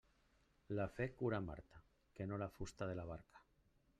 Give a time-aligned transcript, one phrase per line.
[0.77, 1.83] La fe curà Marta,
[2.19, 3.45] que no la fusta de la barca.